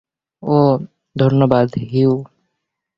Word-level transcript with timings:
ওহ, 0.43 0.75
ধন্যবাদ, 1.15 1.69
হিউ। 1.89 2.13